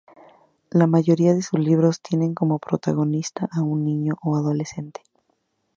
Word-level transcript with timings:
La 0.71 0.87
mayoría 0.87 1.35
de 1.35 1.43
sus 1.43 1.59
libros 1.59 2.01
tienen 2.01 2.33
como 2.33 2.57
protagonista 2.57 3.47
a 3.51 3.61
un 3.61 3.85
niño 3.85 4.15
o 4.23 4.35
adolescente. 4.35 5.03